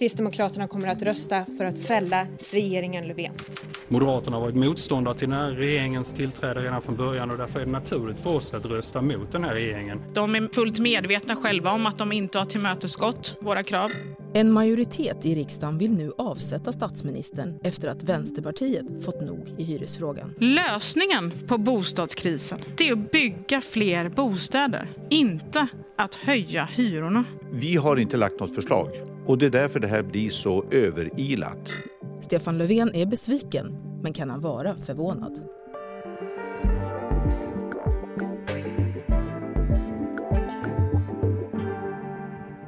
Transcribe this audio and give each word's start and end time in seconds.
Kristdemokraterna 0.00 0.68
kommer 0.68 0.88
att 0.88 1.02
rösta 1.02 1.44
för 1.58 1.64
att 1.64 1.78
fälla 1.78 2.26
regeringen 2.50 3.08
Löfven. 3.08 3.32
Moderaterna 3.88 4.36
har 4.36 4.40
varit 4.40 4.54
motståndare 4.54 5.14
till 5.14 5.30
den 5.30 5.38
här 5.38 5.50
regeringens 5.50 6.12
tillträde 6.12 6.60
redan 6.60 6.82
från 6.82 6.96
början 6.96 7.30
och 7.30 7.38
därför 7.38 7.60
är 7.60 7.64
det 7.64 7.70
naturligt 7.72 8.20
för 8.20 8.30
oss 8.30 8.54
att 8.54 8.66
rösta 8.66 9.02
mot 9.02 9.32
den 9.32 9.44
här 9.44 9.54
regeringen. 9.54 10.00
De 10.14 10.34
är 10.34 10.54
fullt 10.54 10.78
medvetna 10.78 11.36
själva 11.36 11.72
om 11.72 11.86
att 11.86 11.98
de 11.98 12.12
inte 12.12 12.38
har 12.38 12.44
tillmötesgått 12.44 13.36
våra 13.40 13.62
krav. 13.62 13.90
En 14.34 14.52
majoritet 14.52 15.26
i 15.26 15.34
riksdagen 15.34 15.78
vill 15.78 15.92
nu 15.92 16.12
avsätta 16.18 16.72
statsministern 16.72 17.58
efter 17.62 17.88
att 17.88 18.02
Vänsterpartiet 18.02 19.04
fått 19.04 19.20
nog 19.20 19.54
i 19.58 19.64
hyresfrågan. 19.64 20.34
Lösningen 20.38 21.30
på 21.48 21.58
bostadskrisen 21.58 22.58
det 22.76 22.88
är 22.88 22.92
att 22.92 23.10
bygga 23.12 23.60
fler 23.60 24.08
bostäder, 24.08 24.88
inte 25.10 25.66
att 25.96 26.14
höja 26.14 26.64
hyrorna. 26.64 27.24
Vi 27.52 27.76
har 27.76 27.96
inte 27.96 28.16
lagt 28.16 28.40
något 28.40 28.54
förslag 28.54 29.09
och 29.30 29.38
det 29.38 29.46
är 29.46 29.50
därför 29.50 29.80
det 29.80 29.88
här 29.88 30.02
blir 30.02 30.28
så 30.28 30.64
överilat. 30.70 31.72
Stefan 32.20 32.58
Löfven 32.58 32.94
är 32.94 33.06
besviken, 33.06 33.76
men 34.02 34.12
kan 34.12 34.30
han 34.30 34.40
vara 34.40 34.76
förvånad? 34.76 35.40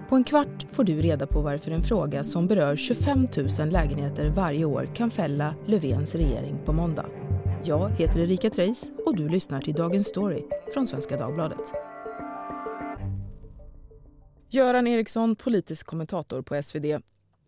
På 0.09 0.17
en 0.17 0.25
kvart 0.25 0.67
får 0.73 0.85
du 0.85 1.01
reda 1.01 1.27
på 1.27 1.41
varför 1.41 1.71
en 1.71 1.83
fråga 1.83 2.25
som 2.25 2.47
berör 2.47 2.77
25 2.77 3.27
000 3.59 3.69
lägenheter 3.69 4.31
varje 4.31 4.65
år 4.65 4.89
kan 4.95 5.11
fälla 5.11 5.55
Löfvens 5.67 6.15
regering 6.15 6.59
på 6.65 6.73
måndag. 6.73 7.07
Jag 7.65 7.91
heter 7.91 8.21
Erika 8.21 8.51
Treis 8.51 8.93
och 9.07 9.17
du 9.17 9.29
lyssnar 9.29 9.61
till 9.61 9.75
Dagens 9.75 10.09
Story 10.09 10.43
från 10.75 10.87
Svenska 10.87 11.17
Dagbladet. 11.17 11.92
Göran 14.55 14.87
Eriksson, 14.87 15.37
politisk 15.37 15.87
kommentator 15.87 16.43
på 16.43 16.63
SvD. 16.63 16.85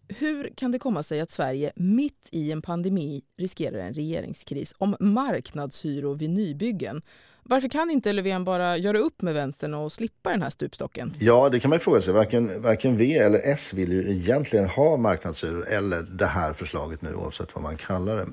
Hur 0.08 0.52
kan 0.56 0.72
det 0.72 0.78
komma 0.78 1.02
sig 1.02 1.20
att 1.20 1.30
Sverige 1.30 1.72
mitt 1.76 2.28
i 2.30 2.52
en 2.52 2.62
pandemi 2.62 3.22
riskerar 3.38 3.78
en 3.78 3.94
regeringskris 3.94 4.74
om 4.78 4.96
marknadshyror 5.00 6.14
vid 6.14 6.30
nybyggen? 6.30 7.02
Varför 7.42 7.68
kan 7.68 7.90
inte 7.90 8.12
Löfven 8.12 8.44
bara 8.44 8.76
göra 8.76 8.98
upp 8.98 9.22
med 9.22 9.34
vänstern 9.34 9.74
och 9.74 9.92
slippa 9.92 10.30
den 10.30 10.42
här 10.42 10.50
stupstocken? 10.50 11.12
Ja, 11.18 11.48
det 11.48 11.60
kan 11.60 11.68
man 11.68 11.76
ju 11.76 11.80
fråga 11.80 12.00
sig. 12.00 12.12
Varken, 12.12 12.62
varken 12.62 12.96
V 12.96 13.18
eller 13.18 13.40
S 13.44 13.72
vill 13.72 13.92
ju 13.92 14.10
egentligen 14.10 14.68
ha 14.68 14.96
marknadshyror 14.96 15.68
eller 15.68 16.02
det 16.02 16.26
här 16.26 16.52
förslaget 16.52 17.02
nu, 17.02 17.14
oavsett 17.14 17.54
vad 17.54 17.62
man 17.62 17.76
kallar 17.76 18.16
det. 18.16 18.26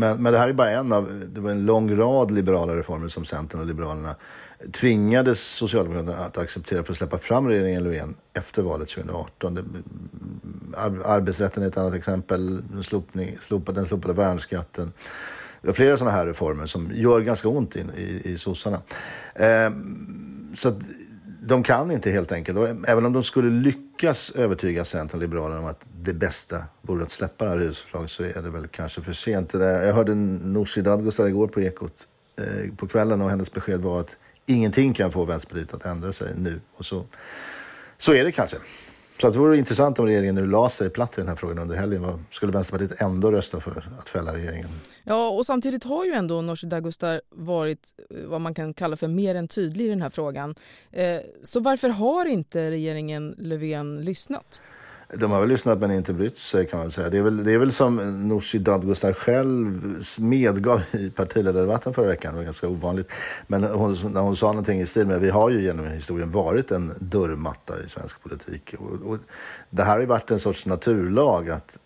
Men, 0.00 0.22
men 0.22 0.32
det 0.32 0.38
här 0.38 0.48
är 0.48 0.52
bara 0.52 0.70
en 0.70 0.92
av, 0.92 1.22
det 1.34 1.40
var 1.40 1.50
en 1.50 1.66
lång 1.66 1.96
rad 1.96 2.30
liberala 2.30 2.76
reformer 2.76 3.08
som 3.08 3.24
Centern 3.24 3.60
och 3.60 3.66
Liberalerna 3.66 4.14
tvingades 4.72 5.40
Socialdemokraterna 5.40 6.24
att 6.24 6.38
acceptera 6.38 6.82
för 6.82 6.92
att 6.92 6.98
släppa 6.98 7.18
fram 7.18 7.48
regeringen 7.48 7.84
Löfven 7.84 8.14
efter 8.34 8.62
valet 8.62 8.88
2018. 8.88 9.54
Det, 9.54 9.64
arbetsrätten 11.04 11.62
är 11.62 11.66
ett 11.66 11.76
annat 11.76 11.94
exempel, 11.94 12.62
slopning, 12.82 13.38
slopade, 13.42 13.80
den 13.80 13.86
slopade 13.86 14.14
värnskatten. 14.14 14.92
Det 15.60 15.66
var 15.66 15.74
flera 15.74 15.96
sådana 15.96 16.16
här 16.16 16.26
reformer 16.26 16.66
som 16.66 16.90
gör 16.94 17.20
ganska 17.20 17.48
ont 17.48 17.76
i, 17.76 17.80
i, 17.96 18.32
i 18.32 18.38
sossarna. 18.38 18.80
Eh, 19.34 19.70
så 20.56 20.68
att, 20.68 20.78
de 21.42 21.62
kan 21.62 21.90
inte 21.90 22.10
helt 22.10 22.32
enkelt. 22.32 22.58
Och 22.58 22.68
även 22.68 23.06
om 23.06 23.12
de 23.12 23.24
skulle 23.24 23.50
lyckas 23.50 24.30
övertyga 24.30 24.84
Centern 24.84 25.16
och 25.16 25.22
Liberalerna 25.22 25.60
om 25.60 25.66
att 25.66 25.80
det 26.00 26.12
bästa 26.12 26.64
vore 26.82 27.02
att 27.02 27.10
släppa 27.10 27.44
det 27.44 27.50
här 27.50 27.58
husförslaget 27.58 28.10
så 28.10 28.22
är 28.22 28.42
det 28.42 28.50
väl 28.50 28.66
kanske 28.66 29.02
för 29.02 29.12
sent. 29.12 29.54
Jag 29.54 29.92
hörde 29.92 30.14
Nooshi 30.14 30.82
Dadgostar 30.82 31.26
igår 31.26 31.46
på 31.46 31.60
Ekot 31.60 32.06
eh, 32.38 32.74
på 32.76 32.86
kvällen 32.86 33.20
och 33.22 33.30
hennes 33.30 33.52
besked 33.52 33.80
var 33.80 34.00
att 34.00 34.16
ingenting 34.46 34.94
kan 34.94 35.12
få 35.12 35.24
Vänsterpartiet 35.24 35.74
att 35.74 35.84
ändra 35.84 36.12
sig 36.12 36.34
nu. 36.36 36.60
Och 36.76 36.86
så, 36.86 37.04
så 37.98 38.14
är 38.14 38.24
det 38.24 38.32
kanske. 38.32 38.56
Så 39.20 39.26
att 39.26 39.32
det 39.32 39.38
vore 39.38 39.58
intressant 39.58 39.98
om 39.98 40.06
regeringen 40.06 40.34
nu 40.34 40.46
la 40.46 40.68
sig 40.68 40.90
platt 40.90 41.18
i 41.18 41.20
den 41.20 41.28
här 41.28 41.36
frågan 41.36 41.58
under 41.58 41.76
helgen. 41.76 42.26
Skulle 42.30 42.52
Vänsterpartiet 42.52 43.00
ändå 43.00 43.32
rösta 43.32 43.60
för 43.60 43.88
att 43.98 44.08
fälla 44.08 44.34
regeringen? 44.34 44.68
Ja, 45.04 45.28
och 45.28 45.46
samtidigt 45.46 45.84
har 45.84 46.04
ju 46.04 46.12
ändå 46.12 46.42
Nooshi 46.42 46.66
Dagostar 46.66 47.20
varit 47.30 47.94
eh, 48.10 48.16
vad 48.26 48.40
man 48.40 48.54
kan 48.54 48.74
kalla 48.74 48.96
för 48.96 49.08
mer 49.08 49.34
än 49.34 49.48
tydlig 49.48 49.86
i 49.86 49.88
den 49.88 50.02
här 50.02 50.10
frågan. 50.10 50.54
Eh, 50.90 51.16
så 51.42 51.60
varför 51.60 51.88
har 51.88 52.26
inte 52.26 52.70
regeringen 52.70 53.34
Löfven 53.38 54.04
lyssnat? 54.04 54.60
De 55.14 55.30
har 55.30 55.40
väl 55.40 55.48
lyssnat 55.48 55.78
men 55.78 55.90
inte 55.90 56.12
brytt 56.12 56.38
sig 56.38 56.66
kan 56.66 56.78
man 56.78 56.90
säga. 56.90 57.10
Det 57.10 57.18
är 57.18 57.22
väl, 57.22 57.44
det 57.44 57.52
är 57.52 57.58
väl 57.58 57.72
som 57.72 58.28
Nooshi 58.28 58.58
Dadgostar 58.58 59.12
själv 59.12 60.04
medgav 60.18 60.82
i 60.92 61.10
partiledardebatten 61.10 61.94
förra 61.94 62.06
veckan. 62.06 62.32
Det 62.32 62.38
var 62.38 62.44
ganska 62.44 62.68
ovanligt. 62.68 63.12
Men 63.46 63.64
hon, 63.64 63.96
när 64.12 64.20
hon 64.20 64.36
sa 64.36 64.46
någonting 64.46 64.80
i 64.80 64.86
stil 64.86 65.06
med 65.06 65.20
vi 65.20 65.30
har 65.30 65.50
ju 65.50 65.62
genom 65.62 65.86
historien 65.86 66.30
varit 66.30 66.70
en 66.70 66.92
dörrmatta 66.98 67.74
i 67.86 67.88
svensk 67.88 68.22
politik. 68.22 68.74
Och, 68.78 69.10
och 69.10 69.18
det 69.70 69.82
här 69.82 69.92
har 69.92 70.00
ju 70.00 70.06
varit 70.06 70.30
en 70.30 70.40
sorts 70.40 70.66
naturlag 70.66 71.50
att 71.50 71.78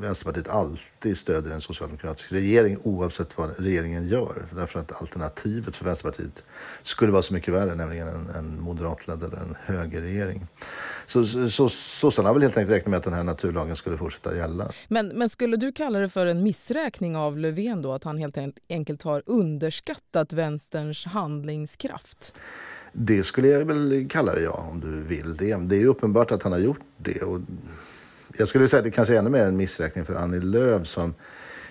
Vänsterpartiet 0.00 0.48
alltid 0.48 1.18
stödjer 1.18 1.54
en 1.54 1.60
socialdemokratisk 1.60 2.32
regering 2.32 2.78
oavsett 2.82 3.38
vad 3.38 3.50
regeringen 3.58 4.08
gör. 4.08 4.46
Därför 4.54 4.80
att 4.80 5.02
alternativet 5.02 5.76
för 5.76 5.84
Vänsterpartiet 5.84 6.42
skulle 6.82 7.12
vara 7.12 7.22
så 7.22 7.34
mycket 7.34 7.54
värre, 7.54 7.74
nämligen 7.74 8.08
en, 8.08 8.30
en 8.36 8.60
moderatledd 8.60 9.22
eller 9.22 9.36
en 9.36 9.56
högerregering. 9.64 10.46
Så, 11.06 11.24
så 11.50 11.68
sossarna 11.68 12.28
har 12.28 12.34
väl 12.34 12.42
helt 12.42 12.56
enkelt 12.56 12.76
räknat 12.76 12.90
med 12.90 12.98
att 12.98 13.04
den 13.04 13.12
här 13.12 13.22
naturlagen 13.22 13.76
skulle 13.76 13.96
fortsätta 13.96 14.36
gälla. 14.36 14.72
Men, 14.88 15.08
men 15.08 15.28
skulle 15.28 15.56
du 15.56 15.72
kalla 15.72 15.98
det 15.98 16.08
för 16.08 16.26
en 16.26 16.42
missräkning 16.42 17.16
av 17.16 17.38
Löfven 17.38 17.82
då, 17.82 17.92
att 17.92 18.04
han 18.04 18.18
helt 18.18 18.38
enkelt 18.68 19.02
har 19.02 19.22
underskattat 19.26 20.32
vänsterns 20.32 21.06
handlingskraft? 21.06 22.34
Det 22.92 23.22
skulle 23.22 23.48
jag 23.48 23.64
väl 23.64 24.06
kalla 24.10 24.34
det, 24.34 24.40
ja, 24.40 24.68
om 24.70 24.80
du 24.80 25.02
vill 25.02 25.36
det. 25.36 25.56
Det 25.56 25.76
är 25.76 25.86
uppenbart 25.86 26.30
att 26.30 26.42
han 26.42 26.52
har 26.52 26.58
gjort 26.58 26.80
det. 26.96 27.22
Och 27.22 27.40
jag 28.36 28.48
skulle 28.48 28.68
säga 28.68 28.78
att 28.78 28.84
det 28.84 28.90
kanske 28.90 29.14
är 29.14 29.18
ännu 29.18 29.30
mer 29.30 29.44
en 29.44 29.56
missräkning 29.56 30.04
för 30.04 30.14
Annie 30.14 30.40
Lööf 30.40 30.86
som 30.86 31.14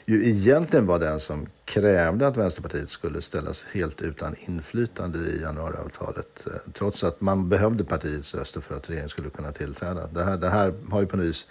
ju 0.10 0.30
egentligen 0.30 0.86
var 0.86 1.00
den 1.00 1.20
som 1.20 1.48
krävde 1.66 2.28
att 2.28 2.38
Vänsterpartiet 2.38 2.90
skulle 2.90 3.22
ställas 3.22 3.66
helt 3.72 4.02
utan 4.02 4.36
inflytande 4.40 5.20
i 5.20 5.42
januariavtalet. 5.42 6.48
Eh, 6.48 6.72
trots 6.74 7.04
att 7.04 7.22
man 7.22 7.50
behövde 7.50 7.84
partiets 7.84 8.36
röster 8.36 8.62
för 8.62 8.78
att 8.78 8.90
regeringen 8.90 9.10
skulle 9.10 9.30
kunna 9.30 9.52
tillträda. 9.52 10.08
Det 10.08 10.24
här, 10.24 10.38
det 10.38 10.50
här 10.50 10.74
har 10.90 11.02
ju 11.02 11.08
på 11.08 11.18
nys. 11.18 11.48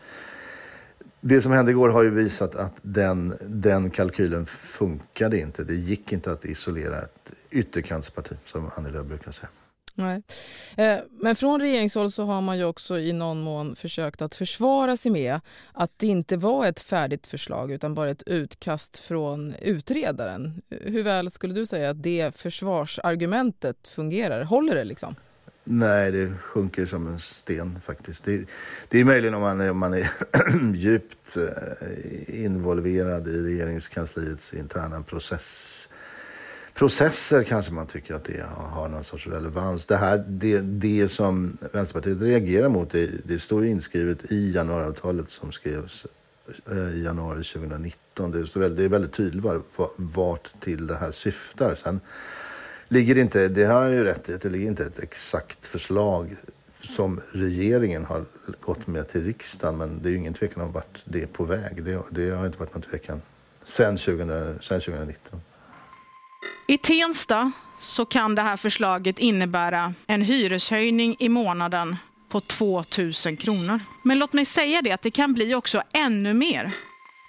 Det 1.20 1.40
som 1.40 1.52
hände 1.52 1.70
igår 1.70 1.88
har 1.88 2.02
ju 2.02 2.10
visat 2.10 2.54
att 2.54 2.74
den, 2.82 3.34
den 3.40 3.90
kalkylen 3.90 4.46
funkade 4.46 5.38
inte. 5.38 5.64
Det 5.64 5.74
gick 5.74 6.12
inte 6.12 6.32
att 6.32 6.44
isolera 6.44 6.98
ett 6.98 7.30
ytterkantsparti, 7.50 8.36
som 8.46 8.70
Annie 8.76 8.90
Lööf 8.90 9.06
brukar 9.06 9.32
säga. 9.32 9.48
Nej. 9.98 10.22
Eh, 10.76 10.98
men 11.10 11.36
från 11.36 11.60
regeringshåll 11.60 12.12
så 12.12 12.24
har 12.24 12.40
man 12.40 12.58
ju 12.58 12.64
också 12.64 12.98
i 12.98 13.12
någon 13.12 13.40
mån 13.40 13.76
försökt 13.76 14.22
att 14.22 14.34
försvara 14.34 14.96
sig 14.96 15.12
med 15.12 15.40
att 15.72 15.92
det 15.96 16.06
inte 16.06 16.36
var 16.36 16.66
ett 16.66 16.80
färdigt 16.80 17.26
förslag 17.26 17.72
utan 17.72 17.94
bara 17.94 18.10
ett 18.10 18.22
utkast 18.26 18.98
från 18.98 19.54
utredaren. 19.62 20.62
Hur 20.70 21.02
väl 21.02 21.30
skulle 21.30 21.54
du 21.54 21.66
säga 21.66 21.90
att 21.90 22.02
det 22.02 22.36
försvarsargumentet 22.36 23.88
fungerar? 23.88 24.44
Håller 24.44 24.74
det 24.74 24.84
liksom? 24.84 25.14
Nej, 25.64 26.12
det 26.12 26.32
sjunker 26.40 26.86
som 26.86 27.06
en 27.06 27.20
sten 27.20 27.80
faktiskt. 27.86 28.24
Det, 28.24 28.44
det 28.88 29.00
är 29.00 29.04
möjligen 29.04 29.34
om 29.34 29.40
man, 29.40 29.70
om 29.70 29.78
man 29.78 29.94
är 29.94 30.10
djupt 30.74 31.36
eh, 31.36 32.44
involverad 32.44 33.28
i 33.28 33.42
regeringskansliets 33.42 34.54
interna 34.54 35.02
process 35.02 35.88
processer 36.76 37.42
kanske 37.42 37.72
man 37.72 37.86
tycker 37.86 38.14
att 38.14 38.24
det 38.24 38.44
har 38.56 38.88
någon 38.88 39.04
sorts 39.04 39.26
relevans. 39.26 39.86
Det, 39.86 39.96
här, 39.96 40.24
det, 40.28 40.60
det 40.60 41.08
som 41.08 41.58
Vänsterpartiet 41.72 42.20
reagerar 42.20 42.68
mot, 42.68 42.90
det, 42.90 43.10
det 43.24 43.38
står 43.38 43.64
inskrivet 43.64 44.32
i 44.32 44.52
januariavtalet 44.52 45.30
som 45.30 45.52
skrevs 45.52 46.06
eh, 46.70 46.76
i 46.76 47.02
januari 47.02 47.44
2019. 47.44 48.30
Det, 48.30 48.46
står 48.46 48.60
väldigt, 48.60 48.78
det 48.78 48.84
är 48.84 48.88
väldigt 48.88 49.12
tydligt 49.12 49.44
var, 49.44 49.60
vart 49.96 50.60
till 50.60 50.86
det 50.86 50.96
här 50.96 51.12
syftar. 51.12 51.74
Sen 51.74 52.00
ligger 52.88 53.14
det 53.14 53.20
inte, 53.20 53.48
det 53.48 53.64
har 53.64 53.82
jag 53.82 53.92
ju 53.92 54.04
rätt 54.04 54.28
i, 54.28 54.36
det 54.36 54.48
ligger 54.48 54.66
inte 54.66 54.84
ett 54.84 54.98
exakt 54.98 55.66
förslag 55.66 56.36
som 56.82 57.20
regeringen 57.32 58.04
har 58.04 58.24
gått 58.60 58.86
med 58.86 59.08
till 59.08 59.24
riksdagen. 59.24 59.76
Men 59.76 60.02
det 60.02 60.08
är 60.08 60.10
ju 60.10 60.16
ingen 60.16 60.34
tvekan 60.34 60.62
om 60.62 60.72
vart 60.72 61.02
det 61.04 61.22
är 61.22 61.26
på 61.26 61.44
väg. 61.44 61.84
Det, 61.84 62.02
det 62.10 62.30
har 62.30 62.46
inte 62.46 62.58
varit 62.58 62.74
någon 62.74 62.82
tvekan 62.82 63.22
sen, 63.64 63.96
2000, 63.96 64.58
sen 64.60 64.80
2019. 64.80 65.40
I 66.68 66.78
Tensta 66.78 67.52
så 67.80 68.04
kan 68.04 68.34
det 68.34 68.42
här 68.42 68.56
förslaget 68.56 69.18
innebära 69.18 69.94
en 70.06 70.22
hyreshöjning 70.22 71.16
i 71.18 71.28
månaden 71.28 71.96
på 72.28 72.40
2 72.40 72.84
000 73.26 73.36
kronor. 73.36 73.80
Men 74.02 74.18
låt 74.18 74.32
mig 74.32 74.44
säga 74.44 74.82
det 74.82 74.92
att 74.92 75.02
det 75.02 75.10
kan 75.10 75.34
bli 75.34 75.54
också 75.54 75.82
ännu 75.92 76.34
mer. 76.34 76.72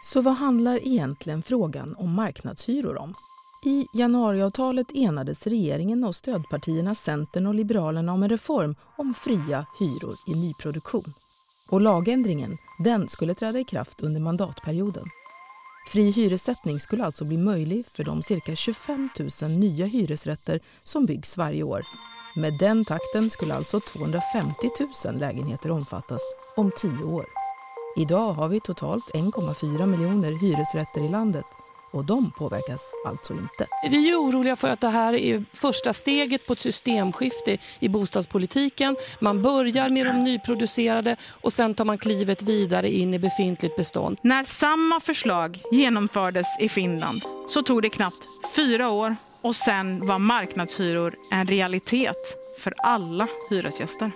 Så 0.04 0.22
vad 0.22 0.34
handlar 0.34 0.88
egentligen 0.88 1.44
frågan 1.44 1.96
om 1.98 2.14
marknadshyror 2.14 2.98
om? 2.98 3.14
I 3.66 3.88
januariavtalet 3.94 4.92
enades 4.96 5.48
regeringen 5.48 6.04
och 6.04 6.16
stödpartierna 6.16 6.96
Centern 6.96 7.48
och 7.48 7.56
Liberalerna 7.56 8.14
om 8.14 8.24
en 8.24 8.30
reform 8.30 8.76
om 8.98 9.14
fria 9.14 9.66
hyror 9.80 10.16
i 10.28 10.48
nyproduktion. 10.48 11.14
Och 11.70 11.82
lagändringen, 11.82 12.58
den 12.84 13.10
skulle 13.10 13.34
träda 13.34 13.60
i 13.60 13.64
kraft 13.64 14.02
under 14.02 14.22
mandatperioden. 14.22 15.04
Fri 15.88 16.12
hyressättning 16.12 16.80
skulle 16.80 17.06
alltså 17.06 17.26
bli 17.26 17.38
möjlig 17.38 17.86
för 17.86 18.04
de 18.04 18.24
cirka 18.24 18.56
25 18.56 19.10
000 19.42 19.52
nya 19.52 19.86
hyresrätter 19.86 20.60
som 20.84 21.06
byggs 21.06 21.38
varje 21.38 21.64
år. 21.64 21.82
Med 22.36 22.54
den 22.60 22.86
takten 22.86 23.30
skulle 23.30 23.54
alltså 23.54 23.80
250 23.80 24.70
000 25.06 25.20
lägenheter 25.20 25.72
omfattas 25.72 26.22
om 26.56 26.72
tio 26.78 27.04
år. 27.04 27.26
Idag 27.98 28.34
har 28.34 28.48
vi 28.48 28.60
totalt 28.60 29.04
1,4 29.14 29.86
miljoner 29.86 30.42
hyresrätter 30.42 31.02
i 31.02 31.10
landet 31.10 31.46
och 31.92 32.06
de 32.06 32.32
påverkas 32.32 32.82
alltså 33.06 33.34
inte. 33.34 33.68
Vi 33.90 34.10
är 34.12 34.16
oroliga 34.16 34.56
för 34.56 34.70
att 34.70 34.82
det 34.82 34.90
här 34.90 35.14
är 35.14 35.44
första 35.54 35.94
steget 35.94 36.48
på 36.48 36.54
ett 36.54 36.60
systemskifte 36.60 37.58
i 37.80 37.90
bostadspolitiken. 37.90 38.96
Man 39.20 39.42
börjar 39.42 39.90
med 39.90 40.06
de 40.06 40.24
nyproducerade 40.24 41.16
och 41.42 41.54
sen 41.54 41.74
tar 41.76 41.86
man 41.86 41.98
klivet 41.98 42.44
vidare 42.44 42.92
in 42.92 43.14
i 43.14 43.20
befintligt 43.20 43.76
bestånd. 43.76 44.18
När 44.22 44.44
samma 44.44 45.00
förslag 45.00 45.62
genomfördes 45.72 46.48
i 46.60 46.70
Finland 46.70 47.22
så 47.48 47.62
tog 47.62 47.82
det 47.82 47.90
knappt 47.90 48.24
fyra 48.56 48.90
år 48.90 49.16
och 49.42 49.56
sen 49.56 50.08
var 50.08 50.20
marknadshyror 50.20 51.16
en 51.32 51.48
realitet 51.48 52.38
för 52.60 52.74
alla 52.78 53.28
hyresgäster. 53.50 54.12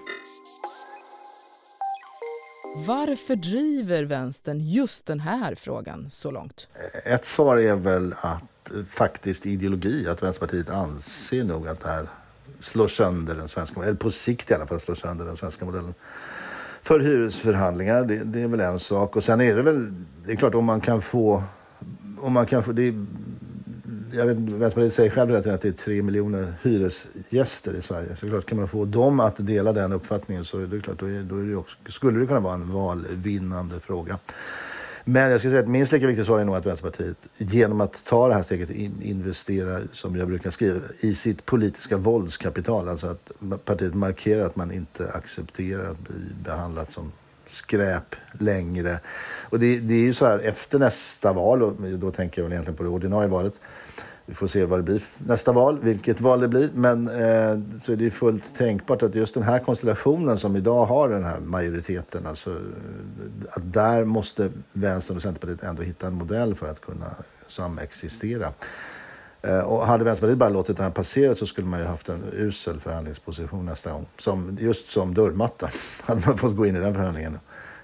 Varför 2.76 3.36
driver 3.36 4.04
vänstern 4.04 4.60
just 4.60 5.06
den 5.06 5.20
här 5.20 5.56
frågan 5.56 6.10
så 6.10 6.32
långt? 6.32 6.68
Ett 7.06 7.26
svar 7.26 7.58
är 7.58 7.76
väl 7.76 8.14
att 8.22 8.72
faktiskt 8.90 9.46
ideologi, 9.46 10.08
att 10.08 10.24
Vänsterpartiet 10.24 10.70
anser 10.70 11.44
nog 11.44 11.68
att 11.68 11.84
det 11.84 11.90
här 11.90 12.08
slår 12.60 12.88
sönder 12.88 13.36
den 13.36 13.48
svenska, 13.48 13.84
eller 13.84 13.94
på 13.94 14.12
sikt 14.12 14.52
i 14.52 14.54
alla 14.54 14.68
fall 14.68 14.80
slår 14.80 14.96
sönder 14.96 15.26
den 15.26 15.38
svenska 15.38 15.66
modellen 15.66 15.94
för 16.84 17.00
hyresförhandlingar. 17.00 18.04
Det, 18.04 18.24
det 18.24 18.42
är 18.42 18.48
väl 18.48 18.60
en 18.60 18.80
sak. 18.80 19.16
Och 19.16 19.24
sen 19.24 19.42
är 19.42 19.56
det 19.56 19.62
väl, 19.62 19.94
det 20.26 20.32
är 20.32 20.36
klart 20.36 20.56
om 20.56 20.66
man 20.66 20.82
kan 20.82 21.02
få, 21.02 21.44
om 22.22 22.34
man 22.34 22.46
kan 22.46 22.64
få, 22.64 22.72
det 22.72 22.84
är, 22.84 23.06
jag 24.14 24.26
vet, 24.26 24.38
Vänsterpartiet 24.38 24.94
säger 24.94 25.10
själv 25.10 25.36
att 25.36 25.44
det 25.44 25.66
är 25.66 25.72
tre 25.72 26.02
miljoner 26.02 26.54
hyresgäster 26.62 27.74
i 27.74 27.82
Sverige. 27.82 28.16
Så 28.20 28.28
klart 28.28 28.46
kan 28.46 28.58
man 28.58 28.68
få 28.68 28.86
dem 28.86 29.20
att 29.20 29.36
dela 29.38 29.74
den 29.74 29.94
uppfattningen 29.94 30.46
så 30.46 30.60
är 30.60 30.66
det 30.66 30.80
klart, 30.80 31.00
då, 31.00 31.06
är, 31.06 31.24
då 31.24 31.38
är 31.38 31.44
det 31.44 31.56
också, 31.56 31.78
skulle 31.88 32.20
det 32.20 32.28
kunna 32.28 32.40
vara 32.40 32.54
en 32.54 32.74
valvinnande 32.74 33.80
fråga. 33.80 34.20
Men 35.04 35.32
jag 35.32 35.40
skulle 35.40 35.52
säga 35.52 35.62
att 35.64 35.70
minst 35.70 35.92
lika 35.92 36.08
viktigt 36.08 36.26
svar 36.26 36.40
är 36.40 36.46
nog 36.46 36.56
att 36.56 36.66
Vänsterpartiet 36.66 37.18
genom 37.38 37.82
att 37.82 38.06
ta 38.06 38.28
det 38.28 38.34
här 38.34 38.44
steget 38.44 38.70
in, 38.70 39.02
investera, 39.02 39.82
som 39.94 40.16
jag 40.16 40.28
brukar 40.28 40.52
skriva, 40.52 40.80
i 41.00 41.16
sitt 41.16 41.46
politiska 41.46 41.98
våldskapital. 41.98 42.90
Alltså 42.90 43.08
att 43.08 43.32
partiet 43.66 43.94
markerar 43.94 44.46
att 44.46 44.56
man 44.56 44.72
inte 44.72 45.12
accepterar 45.12 45.92
att 45.92 46.00
bli 46.00 46.16
behandlat 46.44 46.92
som 46.92 47.12
skräp 47.48 48.16
längre. 48.40 49.00
Och 49.50 49.60
det, 49.60 49.80
det 49.80 49.94
är 49.94 50.00
ju 50.00 50.14
så 50.14 50.26
här 50.26 50.40
efter 50.40 50.80
nästa 50.80 51.34
val, 51.34 51.64
och 51.64 51.74
då 51.74 52.12
tänker 52.12 52.42
jag 52.42 52.44
väl 52.44 52.54
egentligen 52.54 52.78
på 52.78 52.84
det 52.84 52.90
ordinarie 52.90 53.30
valet, 53.30 53.54
vi 54.32 54.36
får 54.36 54.48
se 54.48 54.66
vad 54.66 54.80
det 54.80 54.84
blir 54.84 55.04
nästa 55.18 55.52
val, 55.52 55.80
vilket 55.80 56.22
val 56.22 56.40
det 56.40 56.48
blir. 56.48 56.70
Men 56.74 57.08
eh, 57.08 57.78
så 57.78 57.92
är 57.92 57.96
det 57.96 58.12
fullt 58.12 58.44
tänkbart 58.58 59.04
att 59.04 59.16
just 59.16 59.34
den 59.34 59.44
här 59.44 59.60
konstellationen 59.60 60.38
som 60.38 60.56
idag 60.56 60.86
har 60.86 61.10
den 61.10 61.24
här 61.24 61.40
majoriteten, 61.40 62.26
alltså 62.26 62.50
eh, 62.50 62.56
att 63.50 63.74
där 63.74 64.06
måste 64.06 64.50
Vänstern 64.74 65.16
och 65.18 65.22
Centerpartiet 65.22 65.64
ändå 65.64 65.82
hitta 65.82 66.08
en 66.08 66.14
modell 66.14 66.56
för 66.56 66.72
att 66.72 66.82
kunna 66.82 67.06
samexistera. 67.48 68.54
Eh, 69.42 69.60
och 69.60 69.88
hade 69.88 70.04
Vänsterpartiet 70.04 70.38
bara 70.38 70.50
låtit 70.50 70.78
det 70.78 70.84
här 70.84 70.90
passera 70.90 71.36
så 71.36 71.46
skulle 71.46 71.68
man 71.68 71.80
ju 71.80 71.86
haft 71.86 72.10
en 72.10 72.24
usel 72.34 72.80
förhandlingsposition 72.80 73.66
nästa 73.66 73.92
gång. 73.92 74.06
Som, 74.18 74.58
just 74.62 74.90
som 74.90 75.14
dörrmatta 75.14 75.70
hade 76.02 76.22
man 76.26 76.38
fått 76.38 76.56
gå 76.56 76.66
in 76.66 76.76
i 76.76 76.80
den 76.80 76.94
förhandlingen. 76.94 77.40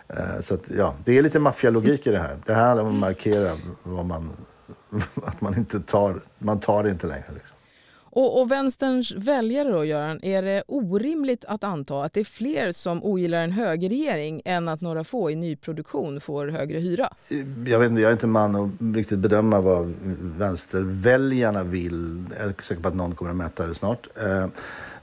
Eh, 0.07 0.41
så 0.41 0.53
att, 0.53 0.69
ja, 0.77 0.93
det 1.05 1.17
är 1.17 1.21
lite 1.21 1.39
maffialogik 1.39 2.07
i 2.07 2.11
det 2.11 2.19
här. 2.19 2.37
Det 2.45 2.53
här 2.53 2.65
handlar 2.65 2.85
om 2.85 2.93
att 2.93 2.99
markera 2.99 3.51
vad 3.83 4.05
man 4.05 4.29
att 5.25 5.41
man 5.41 5.57
inte 5.57 5.79
tar, 5.79 6.21
man 6.37 6.59
tar 6.59 6.83
det 6.83 6.89
inte 6.89 7.07
längre. 7.07 7.25
Liksom. 7.33 7.56
Och, 8.17 8.41
och 8.41 8.51
vänsterns 8.51 9.11
väljare 9.11 9.71
då, 9.71 9.85
Göran, 9.85 10.19
är 10.23 10.41
det 10.41 10.63
orimligt 10.67 11.45
att 11.45 11.63
anta 11.63 12.03
att 12.03 12.13
det 12.13 12.19
är 12.19 12.23
fler 12.23 12.71
som 12.71 13.03
ogillar 13.03 13.43
en 13.43 13.51
högerregering 13.51 14.41
än 14.45 14.67
att 14.67 14.81
några 14.81 15.03
få 15.03 15.31
i 15.31 15.35
nyproduktion 15.35 16.21
får 16.21 16.47
högre 16.47 16.79
hyra? 16.79 17.09
Jag, 17.65 17.79
vet 17.79 17.89
inte, 17.89 18.01
jag 18.01 18.09
är 18.09 18.13
inte 18.13 18.27
man 18.27 18.55
att 18.55 18.95
riktigt 18.95 19.19
bedöma 19.19 19.61
vad 19.61 19.93
vänsterväljarna 20.37 21.63
vill. 21.63 22.23
Jag 22.39 22.47
är 22.47 22.55
säker 22.63 22.81
på 22.81 22.87
att 22.87 22.95
någon 22.95 23.15
kommer 23.15 23.31
att 23.31 23.37
mäta 23.37 23.67
det 23.67 23.75
snart. 23.75 24.07
Eh, 24.15 24.47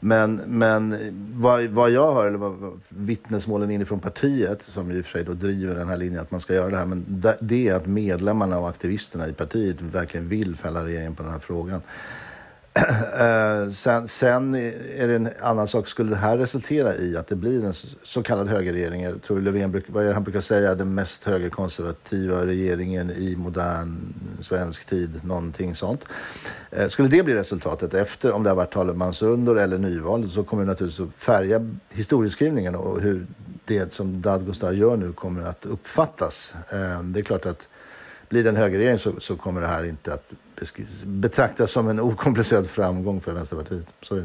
men, 0.00 0.40
men 0.46 0.96
vad, 1.34 1.64
vad 1.64 1.90
jag 1.90 2.14
hör, 2.14 2.26
eller 2.26 2.38
vad, 2.38 2.80
vittnesmålen 2.88 3.70
inifrån 3.70 4.00
partiet, 4.00 4.62
som 4.62 4.90
i 4.90 5.00
och 5.00 5.04
för 5.04 5.12
sig 5.12 5.24
då 5.24 5.32
driver 5.32 5.74
den 5.74 5.88
här 5.88 5.96
linjen 5.96 6.22
att 6.22 6.30
man 6.30 6.40
ska 6.40 6.54
göra 6.54 6.70
det 6.70 6.76
här, 6.76 6.86
men 6.86 7.04
det 7.40 7.68
är 7.68 7.74
att 7.74 7.86
medlemmarna 7.86 8.58
och 8.58 8.68
aktivisterna 8.68 9.28
i 9.28 9.32
partiet 9.32 9.80
verkligen 9.80 10.28
vill 10.28 10.56
fälla 10.56 10.84
regeringen 10.84 11.14
på 11.14 11.22
den 11.22 11.32
här 11.32 11.38
frågan. 11.38 11.80
Eh, 13.14 13.70
sen, 13.70 14.08
sen, 14.08 14.54
är 14.54 15.08
det 15.08 15.14
en 15.16 15.28
annan 15.40 15.68
sak. 15.68 15.88
Skulle 15.88 16.10
det 16.10 16.16
här 16.16 16.38
resultera 16.38 16.96
i 16.96 17.16
att 17.16 17.26
det 17.26 17.36
blir 17.36 17.64
en 17.64 17.74
så 18.02 18.22
kallad 18.22 18.48
högerregering? 18.48 19.02
Jag 19.02 19.22
tror 19.22 19.40
Löfven, 19.40 19.82
vad 19.86 20.04
är 20.04 20.08
det 20.08 20.14
han 20.14 20.22
brukar 20.22 20.40
säga, 20.40 20.74
den 20.74 20.94
mest 20.94 21.24
högerkonservativa 21.24 22.46
regeringen 22.46 23.10
i 23.10 23.36
modern 23.36 24.14
svensk 24.40 24.84
tid, 24.84 25.20
någonting 25.24 25.74
sånt. 25.74 26.04
Eh, 26.70 26.88
skulle 26.88 27.08
det 27.08 27.22
bli 27.22 27.34
resultatet 27.34 27.94
efter, 27.94 28.32
om 28.32 28.42
det 28.42 28.50
har 28.50 28.56
varit 28.56 28.72
talmansrundor 28.72 29.58
eller 29.58 29.78
nyval, 29.78 30.30
så 30.30 30.44
kommer 30.44 30.62
det 30.62 30.70
naturligtvis 30.70 31.08
att 31.08 31.14
färga 31.14 31.70
historieskrivningen 31.90 32.74
och 32.74 33.00
hur 33.00 33.26
det 33.64 33.92
som 33.92 34.22
Dadgostar 34.22 34.72
gör 34.72 34.96
nu 34.96 35.12
kommer 35.12 35.42
att 35.42 35.66
uppfattas. 35.66 36.54
Eh, 36.70 37.02
det 37.02 37.20
är 37.20 37.24
klart 37.24 37.46
att 37.46 37.68
blir 38.28 38.44
det 38.44 38.48
en 38.50 38.56
högerregering 38.56 38.98
så, 38.98 39.20
så 39.20 39.36
kommer 39.36 39.60
det 39.60 39.66
här 39.66 39.84
inte 39.84 40.14
att 40.14 40.32
betraktas 41.04 41.72
som 41.72 41.88
en 41.88 42.00
okomplicerad 42.00 42.70
framgång 42.70 43.20
för 43.20 43.32
Vänsterpartiet. 43.32 43.86
Så. 44.02 44.22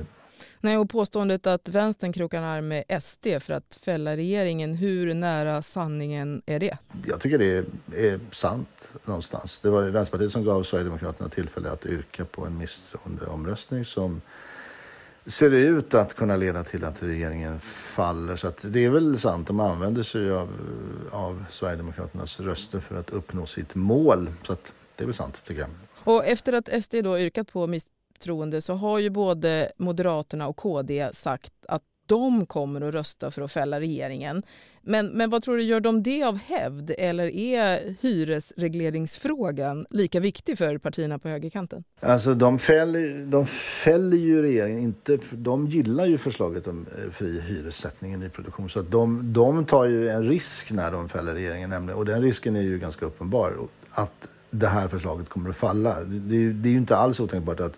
Nej, 0.61 0.77
och 0.77 0.89
påståendet 0.89 1.47
att 1.47 1.69
vänstern 1.69 2.13
krokar 2.13 2.41
arm 2.41 2.67
med 2.67 2.83
SD 3.01 3.27
för 3.39 3.53
att 3.53 3.79
fälla 3.81 4.15
regeringen, 4.15 4.73
hur 4.73 5.13
nära 5.13 5.61
sanningen 5.61 6.41
är 6.45 6.59
det? 6.59 6.77
Jag 7.05 7.21
tycker 7.21 7.37
det 7.37 7.57
är, 7.57 7.65
är 7.95 8.19
sant 8.31 8.87
någonstans. 9.05 9.59
Det 9.61 9.69
var 9.69 9.83
Vänsterpartiet 9.83 10.31
som 10.31 10.43
gav 10.43 10.63
Sverigedemokraterna 10.63 11.29
tillfälle 11.29 11.71
att 11.71 11.85
yrka 11.85 12.25
på 12.25 12.45
en 12.45 12.57
misstroendeomröstning 12.57 13.85
som 13.85 14.21
ser 15.25 15.51
ut 15.51 15.93
att 15.93 16.15
kunna 16.15 16.35
leda 16.35 16.63
till 16.63 16.83
att 16.85 17.03
regeringen 17.03 17.59
faller. 17.93 18.35
Så 18.35 18.51
det 18.61 18.85
är 18.85 18.89
väl 18.89 19.19
sant, 19.19 19.47
de 19.47 19.59
använder 19.59 20.03
sig 20.03 20.31
av, 20.31 20.49
av 21.11 21.45
Sverigedemokraternas 21.49 22.39
röster 22.39 22.79
för 22.79 22.99
att 22.99 23.09
uppnå 23.09 23.45
sitt 23.45 23.75
mål. 23.75 24.31
Så 24.47 24.57
det 24.95 25.03
är 25.03 25.05
väl 25.05 25.15
sant, 25.15 25.37
tycker 25.47 25.61
jag. 25.61 25.69
Och 26.03 26.25
efter 26.25 26.53
att 26.53 26.83
SD 26.83 26.95
då 27.03 27.19
yrkat 27.19 27.51
på 27.53 27.67
misstroende 27.67 28.61
så 28.61 28.73
har 28.73 28.99
ju 28.99 29.09
både 29.09 29.71
Moderaterna 29.77 30.47
och 30.47 30.57
KD 30.57 31.09
sagt 31.13 31.53
att 31.67 31.83
de 32.09 32.45
kommer 32.45 32.81
att 32.81 32.93
rösta 32.93 33.31
för 33.31 33.41
att 33.41 33.51
fälla 33.51 33.79
regeringen. 33.79 34.43
Men, 34.81 35.07
men 35.07 35.29
vad 35.29 35.43
tror 35.43 35.57
du, 35.57 35.63
gör 35.63 35.79
de 35.79 36.03
det 36.03 36.23
av 36.23 36.37
hävd 36.37 36.91
eller 36.97 37.35
är 37.35 37.95
hyresregleringsfrågan 38.01 39.85
lika 39.89 40.19
viktig 40.19 40.57
för 40.57 40.77
partierna 40.77 41.19
på 41.19 41.27
högerkanten? 41.27 41.83
Alltså 41.99 42.33
de 42.33 42.59
fäller, 42.59 43.25
de 43.25 43.45
fäller 43.83 44.17
ju 44.17 44.41
regeringen 44.41 44.79
inte, 44.79 45.19
de 45.31 45.67
gillar 45.67 46.05
ju 46.05 46.17
förslaget 46.17 46.67
om 46.67 46.85
eh, 46.97 47.11
fri 47.11 47.41
hyressättning 47.41 48.23
i 48.23 48.29
produktion. 48.29 48.69
Så 48.69 48.79
att 48.79 48.91
de, 48.91 49.33
de 49.33 49.65
tar 49.65 49.85
ju 49.85 50.09
en 50.09 50.23
risk 50.23 50.71
när 50.71 50.91
de 50.91 51.09
fäller 51.09 51.33
regeringen 51.33 51.69
nämligen, 51.69 51.97
och 51.97 52.05
den 52.05 52.21
risken 52.21 52.55
är 52.55 52.61
ju 52.61 52.79
ganska 52.79 53.05
uppenbar. 53.05 53.53
Att 53.89 54.27
det 54.49 54.67
här 54.67 54.87
förslaget 54.87 55.29
kommer 55.29 55.49
att 55.49 55.55
falla. 55.55 56.03
Det 56.03 56.35
är, 56.35 56.49
det 56.49 56.69
är 56.69 56.71
ju 56.71 56.77
inte 56.77 56.97
alls 56.97 57.19
otänkbart 57.19 57.59
att 57.59 57.73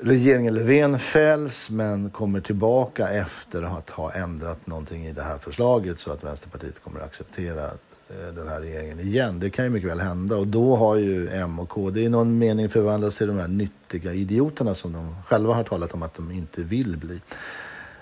regeringen 0.00 0.54
Löfven 0.54 0.98
fälls 0.98 1.70
men 1.70 2.10
kommer 2.10 2.40
tillbaka 2.40 3.08
efter 3.08 3.62
att 3.62 3.90
ha 3.90 4.12
ändrat 4.12 4.66
någonting 4.66 5.06
i 5.06 5.12
det 5.12 5.22
här 5.22 5.38
förslaget 5.38 5.98
så 5.98 6.12
att 6.12 6.24
Vänsterpartiet 6.24 6.82
kommer 6.84 7.00
att 7.00 7.06
acceptera 7.06 7.64
eh, 8.08 8.34
den 8.34 8.48
här 8.48 8.60
regeringen 8.60 9.00
igen. 9.00 9.40
Det 9.40 9.50
kan 9.50 9.64
ju 9.64 9.70
mycket 9.70 9.90
väl 9.90 10.00
hända 10.00 10.36
och 10.36 10.46
då 10.46 10.76
har 10.76 10.96
ju 10.96 11.28
M 11.28 11.58
och 11.58 11.68
KD 11.68 12.00
i 12.00 12.08
någon 12.08 12.38
mening 12.38 12.68
förvandlats 12.68 13.16
till 13.16 13.26
de 13.26 13.38
här 13.38 13.48
nyttiga 13.48 14.12
idioterna 14.12 14.74
som 14.74 14.92
de 14.92 15.16
själva 15.26 15.54
har 15.54 15.64
talat 15.64 15.94
om 15.94 16.02
att 16.02 16.14
de 16.14 16.30
inte 16.30 16.62
vill 16.62 16.96
bli. 16.96 17.20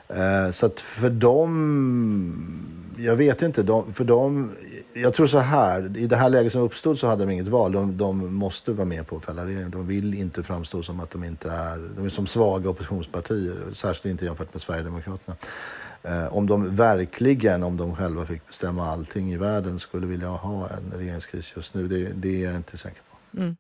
Eh, 0.08 0.50
så 0.50 0.66
att 0.66 0.80
för 0.80 1.10
dem, 1.10 2.66
jag 2.96 3.16
vet 3.16 3.42
inte, 3.42 3.64
för 3.94 4.04
dem, 4.04 4.52
jag 4.96 5.14
tror 5.14 5.26
så 5.26 5.38
här, 5.38 5.96
i 5.96 6.06
det 6.06 6.16
här 6.16 6.28
läget 6.28 6.52
som 6.52 6.62
uppstod 6.62 6.98
så 6.98 7.06
hade 7.06 7.24
de 7.24 7.32
inget 7.32 7.48
val. 7.48 7.72
De, 7.72 7.96
de 7.96 8.34
måste 8.34 8.72
vara 8.72 8.84
med 8.84 9.06
på 9.06 9.16
att 9.16 9.24
fälla 9.24 9.44
regeringen. 9.44 9.70
De 9.70 9.86
vill 9.86 10.14
inte 10.14 10.42
framstå 10.42 10.82
som 10.82 11.00
att 11.00 11.10
de 11.10 11.24
inte 11.24 11.50
är, 11.50 11.78
de 11.96 12.04
är 12.04 12.08
som 12.08 12.26
svaga 12.26 12.70
oppositionspartier, 12.70 13.54
särskilt 13.72 14.04
inte 14.04 14.24
jämfört 14.24 14.54
med 14.54 14.62
Sverigedemokraterna. 14.62 15.36
Eh, 16.02 16.34
om 16.34 16.46
de 16.46 16.76
verkligen, 16.76 17.62
om 17.62 17.76
de 17.76 17.96
själva 17.96 18.26
fick 18.26 18.46
bestämma 18.46 18.90
allting 18.90 19.32
i 19.32 19.36
världen, 19.36 19.78
skulle 19.78 20.06
vilja 20.06 20.28
ha 20.28 20.68
en 20.68 20.98
regeringskris 20.98 21.52
just 21.56 21.74
nu, 21.74 21.88
det, 21.88 22.12
det 22.14 22.42
är 22.42 22.44
jag 22.44 22.56
inte 22.56 22.76
säker 22.76 23.00
på. 23.10 23.38
Mm. 23.40 23.56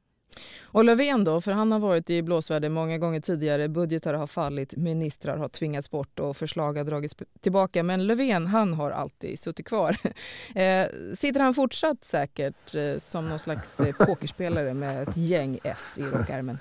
Och 0.64 0.84
Löfven 0.84 1.24
då, 1.24 1.40
för 1.40 1.52
han 1.52 1.72
har 1.72 1.78
varit 1.78 2.10
i 2.10 2.22
blåsväder 2.22 2.68
många 2.68 2.98
gånger 2.98 3.20
tidigare. 3.20 3.68
Budgetar 3.68 4.14
har 4.14 4.26
fallit, 4.26 4.76
ministrar 4.76 5.36
har 5.36 5.48
tvingats 5.48 5.90
bort 5.90 6.20
och 6.20 6.36
förslag 6.36 6.76
har 6.76 6.84
dragits 6.84 7.16
tillbaka. 7.40 7.82
Men 7.82 8.06
Löfven, 8.06 8.46
han 8.46 8.74
har 8.74 8.90
alltid 8.90 9.38
suttit 9.38 9.66
kvar. 9.66 9.96
Eh, 10.54 10.86
sitter 11.18 11.40
han 11.40 11.54
fortsatt 11.54 12.04
säkert 12.04 12.74
eh, 12.74 12.98
som 12.98 13.28
någon 13.28 13.38
slags 13.38 13.80
eh, 13.80 13.94
pokerspelare 14.06 14.74
med 14.74 15.08
ett 15.08 15.16
gäng 15.16 15.58
S 15.62 15.98
i 15.98 16.02
rockärmen? 16.12 16.58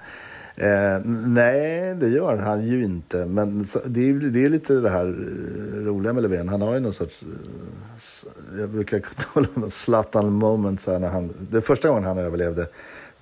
Eh, 0.58 1.00
nej, 1.06 1.96
det 1.96 2.10
gör 2.10 2.38
han 2.38 2.68
ju 2.68 2.84
inte. 2.84 3.26
Men 3.26 3.66
det 3.86 4.10
är, 4.10 4.14
det 4.14 4.46
är 4.46 4.50
lite 4.50 4.74
det 4.74 4.90
här 4.90 5.06
eh, 5.06 5.86
roliga 5.86 6.14
med 6.14 6.24
Löfven. 6.24 6.50
Han 6.50 6.62
har 6.62 6.74
ju 6.74 6.80
någon 6.80 6.94
sorts... 6.94 7.22
Eh, 7.22 8.60
jag 8.60 8.70
brukar 8.70 9.04
tala 9.34 9.48
om 9.54 9.72
Zlatan 9.72 10.34
moment. 10.34 10.82
Så 10.82 11.00
när 11.00 11.10
han, 11.10 11.34
det 11.52 11.62
första 11.62 11.88
gången 11.88 12.04
han 12.04 12.18
överlevde 12.18 12.68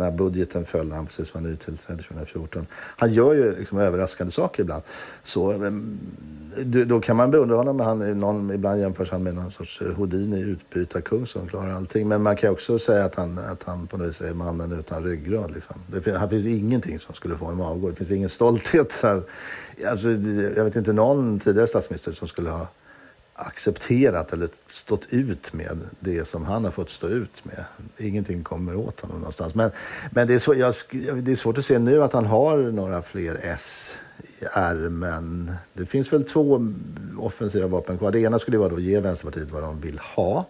när 0.03 0.11
budgeten 0.11 0.65
föll, 0.65 0.87
när 0.87 0.95
han 0.95 1.05
precis 1.05 1.33
var 1.33 1.41
nytillträdd 1.41 1.97
2014. 1.97 2.67
Han 2.73 3.13
gör 3.13 3.33
ju 3.33 3.59
liksom 3.59 3.79
överraskande 3.79 4.31
saker 4.31 4.63
ibland. 4.63 4.83
Så, 5.23 5.51
ehm, 5.51 5.99
då 6.85 6.99
kan 6.99 7.15
man 7.15 7.31
beundra 7.31 7.55
honom. 7.55 7.79
Han, 7.79 8.19
någon, 8.19 8.51
ibland 8.51 8.79
jämförs 8.79 9.11
han 9.11 9.23
med 9.23 9.35
någon 9.35 9.51
sorts 9.51 9.81
eh, 9.81 9.87
Houdini, 9.87 10.41
utbytarkung 10.41 11.27
som 11.27 11.47
klarar 11.47 11.73
allting. 11.73 12.07
Men 12.07 12.21
man 12.21 12.35
kan 12.35 12.51
också 12.51 12.79
säga 12.79 13.05
att 13.05 13.15
han, 13.15 13.37
att 13.37 13.63
han 13.63 13.87
på 13.87 13.97
något 13.97 14.07
vis 14.07 14.21
är 14.21 14.33
mannen 14.33 14.71
utan 14.71 15.03
ryggrad. 15.03 15.51
Liksom. 15.53 15.75
Det, 15.87 16.17
här 16.17 16.27
finns 16.27 16.45
ingenting 16.45 16.99
som 16.99 17.15
skulle 17.15 17.37
få 17.37 17.45
honom 17.45 17.61
att 17.61 17.67
avgå. 17.67 17.89
Det 17.89 17.95
finns 17.95 18.11
ingen 18.11 18.29
stolthet. 18.29 18.91
Så 18.91 19.07
här. 19.07 19.21
Alltså, 19.87 20.09
jag 20.57 20.63
vet 20.63 20.75
inte 20.75 20.93
någon 20.93 21.39
tidigare 21.39 21.67
statsminister 21.67 22.11
som 22.11 22.27
skulle 22.27 22.49
ha 22.49 22.67
accepterat 23.33 24.33
eller 24.33 24.49
stått 24.69 25.07
ut 25.09 25.53
med 25.53 25.79
det 25.99 26.27
som 26.27 26.45
han 26.45 26.63
har 26.63 26.71
fått 26.71 26.89
stå 26.89 27.07
ut 27.07 27.45
med. 27.45 27.63
Ingenting 27.97 28.43
kommer 28.43 28.75
åt 28.75 28.99
honom 28.99 29.17
någonstans. 29.17 29.55
Men, 29.55 29.71
men 30.11 30.27
det, 30.27 30.33
är 30.33 30.39
så, 30.39 30.53
jag, 30.53 30.73
det 31.23 31.31
är 31.31 31.35
svårt 31.35 31.57
att 31.57 31.65
se 31.65 31.79
nu 31.79 32.03
att 32.03 32.13
han 32.13 32.25
har 32.25 32.57
några 32.57 33.01
fler 33.01 33.39
S 33.43 33.95
i 34.23 34.45
ärmen. 34.53 35.51
Det 35.73 35.85
finns 35.85 36.13
väl 36.13 36.23
två 36.23 36.73
offensiva 37.17 37.67
vapen 37.67 37.97
kvar. 37.97 38.11
Det 38.11 38.19
ena 38.19 38.39
skulle 38.39 38.57
vara 38.57 38.73
att 38.73 38.81
ge 38.81 38.99
Vänsterpartiet 38.99 39.51
vad 39.51 39.63
de 39.63 39.81
vill 39.81 39.99
ha. 39.99 40.45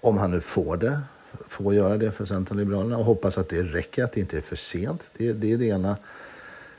Om 0.00 0.18
han 0.18 0.30
nu 0.30 0.40
får 0.40 0.76
det. 0.76 1.00
Får 1.48 1.74
göra 1.74 1.96
det 1.96 2.10
för 2.10 2.24
Centern 2.24 2.58
och 2.58 2.64
Liberalerna 2.64 2.98
och 2.98 3.04
hoppas 3.04 3.38
att 3.38 3.48
det 3.48 3.62
räcker, 3.62 4.04
att 4.04 4.12
det 4.12 4.20
inte 4.20 4.36
är 4.36 4.40
för 4.40 4.56
sent. 4.56 5.10
Det, 5.16 5.32
det 5.32 5.52
är 5.52 5.56
det 5.56 5.66
ena. 5.66 5.96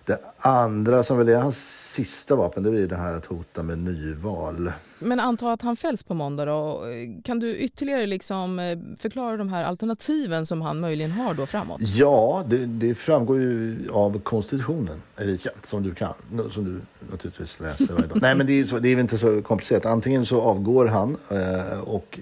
Det 0.05 0.19
andra 0.37 1.03
som 1.03 1.17
väl 1.17 1.29
är 1.29 1.35
hans 1.35 1.91
sista 1.93 2.35
vapen, 2.35 2.63
det 2.63 2.81
är 2.81 2.87
det 2.87 2.95
här 2.95 3.13
att 3.13 3.25
hota 3.25 3.63
med 3.63 3.77
nyval. 3.77 4.71
Men 4.99 5.19
anta 5.19 5.51
att 5.51 5.61
han 5.61 5.75
fälls 5.75 6.03
på 6.03 6.13
måndag 6.13 6.45
då. 6.45 6.83
Kan 7.23 7.39
du 7.39 7.57
ytterligare 7.57 8.05
liksom 8.05 8.59
eh, 8.59 8.77
förklara 8.99 9.37
de 9.37 9.49
här 9.49 9.63
alternativen 9.63 10.45
som 10.45 10.61
han 10.61 10.79
möjligen 10.79 11.11
har 11.11 11.33
då 11.33 11.45
framåt? 11.45 11.81
Ja, 11.81 12.43
det, 12.47 12.65
det 12.65 12.95
framgår 12.95 13.39
ju 13.39 13.77
av 13.91 14.19
konstitutionen, 14.19 15.01
Erika, 15.17 15.49
som 15.63 15.83
du 15.83 15.93
kan, 15.93 16.13
som 16.53 16.63
du 16.63 16.81
naturligtvis 17.11 17.59
läser 17.59 17.93
varje 17.93 18.07
dag. 18.07 18.17
Nej, 18.21 18.35
men 18.35 18.47
det 18.47 18.59
är, 18.59 18.63
så, 18.63 18.79
det 18.79 18.89
är 18.89 18.99
inte 18.99 19.17
så 19.17 19.41
komplicerat. 19.41 19.85
Antingen 19.85 20.25
så 20.25 20.41
avgår 20.41 20.85
han 20.85 21.17
eh, 21.29 21.79
och 21.79 22.19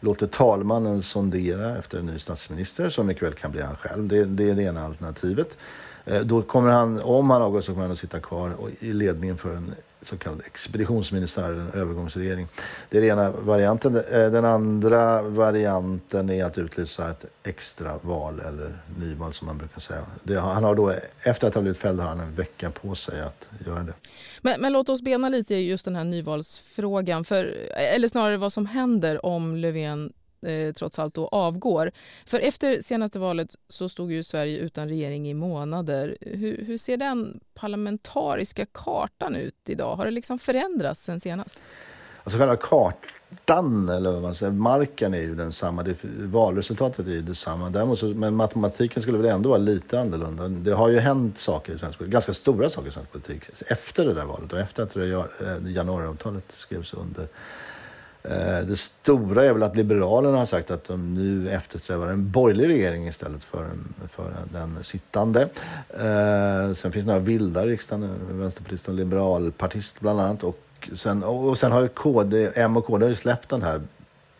låter 0.00 0.26
talmannen 0.26 1.02
sondera 1.02 1.78
efter 1.78 1.98
en 1.98 2.06
ny 2.06 2.18
statsminister, 2.18 2.88
som 2.88 3.06
mycket 3.06 3.22
väl 3.22 3.34
kan 3.34 3.50
bli 3.50 3.62
han 3.62 3.76
själv. 3.76 4.08
Det, 4.08 4.24
det 4.24 4.50
är 4.50 4.54
det 4.54 4.62
ena 4.62 4.84
alternativet. 4.84 5.56
Eh, 6.06 6.20
då 6.20 6.42
kommer 6.42 6.70
han, 6.70 7.00
om 7.00 7.30
han 7.30 7.42
avgår 7.42 7.60
så 7.60 7.72
kommer 7.72 7.82
han 7.82 7.92
att 7.92 7.98
sitta 7.98 8.20
kvar 8.20 8.52
i 8.80 8.92
ledningen 8.92 9.38
för 9.38 9.56
en 9.56 9.74
så 10.02 10.16
kallad 10.16 10.40
expeditionsministär, 10.46 11.52
en 11.52 11.80
övergångsregering. 11.80 12.48
Det 12.90 12.98
är 12.98 13.02
den 13.02 13.10
ena 13.10 13.30
varianten. 13.30 13.96
Eh, 13.96 14.30
den 14.30 14.44
andra 14.44 15.22
varianten 15.22 16.30
är 16.30 16.44
att 16.44 16.58
utlysa 16.58 17.10
ett 17.10 17.24
extra 17.42 17.98
val 18.02 18.40
eller 18.40 18.78
nyval 18.98 19.32
som 19.34 19.46
man 19.46 19.58
brukar 19.58 19.80
säga. 19.80 20.02
Det, 20.22 20.40
han 20.40 20.64
har 20.64 20.74
då, 20.74 20.94
efter 21.22 21.48
att 21.48 21.54
ha 21.54 21.62
blivit 21.62 21.78
fälld 21.78 22.00
har 22.00 22.08
han 22.08 22.20
en 22.20 22.34
vecka 22.34 22.70
på 22.70 22.94
sig 22.94 23.20
att 23.20 23.48
göra 23.66 23.82
det. 23.82 23.92
Men, 24.40 24.60
men 24.60 24.72
låt 24.72 24.88
oss 24.88 25.02
bena 25.02 25.28
lite 25.28 25.54
i 25.54 25.68
just 25.68 25.84
den 25.84 25.96
här 25.96 26.04
nyvalsfrågan, 26.04 27.24
för, 27.24 27.44
eller 27.94 28.08
snarare 28.08 28.36
vad 28.36 28.52
som 28.52 28.66
händer 28.66 29.26
om 29.26 29.56
Löfven 29.56 30.12
eh, 30.42 30.72
trots 30.72 30.98
allt 30.98 31.14
då 31.14 31.28
avgår. 31.28 31.90
För 32.26 32.38
efter 32.40 32.82
senaste 32.82 33.18
valet 33.18 33.54
så 33.68 33.88
stod 33.88 34.12
ju 34.12 34.22
Sverige 34.22 34.58
utan 34.58 34.88
regering 34.88 35.28
i 35.28 35.34
månader. 35.34 36.16
Hur, 36.20 36.64
hur 36.66 36.78
ser 36.78 36.96
den 36.96 37.40
parlamentariska 37.54 38.66
kartan 38.72 39.36
ut 39.36 39.54
idag? 39.68 39.96
Har 39.96 40.04
det 40.04 40.10
liksom 40.10 40.38
förändrats 40.38 41.04
sen 41.04 41.20
senast? 41.20 41.58
Alltså 42.26 42.38
själva 42.38 42.56
kartan, 42.56 43.88
eller 43.88 44.12
vad 44.12 44.22
man 44.22 44.34
säger, 44.34 44.52
marken 44.52 45.14
är 45.14 45.20
ju 45.20 45.34
densamma. 45.34 45.82
Det, 45.82 45.96
valresultatet 46.18 47.06
är 47.06 47.10
ju 47.10 47.22
detsamma. 47.22 47.70
Däremot 47.70 47.98
så, 47.98 48.06
men 48.06 48.34
matematiken 48.34 49.02
skulle 49.02 49.18
väl 49.18 49.26
ändå 49.26 49.48
vara 49.48 49.58
lite 49.58 50.00
annorlunda. 50.00 50.48
Det 50.48 50.72
har 50.72 50.88
ju 50.88 50.98
hänt 50.98 51.38
saker 51.38 51.74
i 51.74 51.78
svensk 51.78 51.98
politik, 51.98 52.12
ganska 52.12 52.34
stora 52.34 52.70
saker 52.70 52.88
i 52.88 52.92
svensk 52.92 53.12
politik 53.12 53.42
efter 53.66 54.04
det 54.04 54.14
där 54.14 54.24
valet 54.24 54.52
och 54.52 54.58
efter 54.58 54.82
att 54.82 54.96
eh, 54.96 55.72
januariavtalet 55.72 56.52
skrevs 56.56 56.94
under. 56.94 57.28
Eh, 58.30 58.66
det 58.66 58.76
stora 58.76 59.44
är 59.44 59.52
väl 59.52 59.62
att 59.62 59.76
Liberalerna 59.76 60.38
har 60.38 60.46
sagt 60.46 60.70
att 60.70 60.84
de 60.84 61.14
nu 61.14 61.50
eftersträvar 61.50 62.06
en 62.06 62.30
borgerlig 62.30 62.68
regering 62.68 63.08
istället 63.08 63.44
för, 63.44 63.64
en, 63.64 63.94
för 64.10 64.32
den 64.52 64.84
sittande. 64.84 65.42
Eh, 65.88 66.74
sen 66.74 66.92
finns 66.92 67.06
det 67.06 67.06
några 67.06 67.18
vilda 67.18 67.64
i 67.64 67.68
riksdagen, 67.68 68.02
eh, 68.04 68.36
vänsterpartist 68.36 68.88
och 68.88 68.94
liberalpartist 68.94 70.00
bland 70.00 70.20
annat. 70.20 70.44
Och 70.44 70.88
sen, 70.94 71.22
och 71.22 71.58
sen 71.58 71.72
har 71.72 71.88
KD, 71.88 72.50
M 72.54 72.76
och 72.76 72.86
KD 72.86 73.04
har 73.04 73.10
ju 73.10 73.16
släppt 73.16 73.48
den 73.48 73.62
här 73.62 73.80